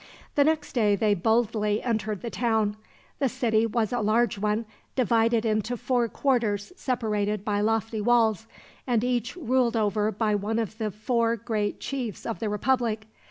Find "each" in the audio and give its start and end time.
9.03-9.35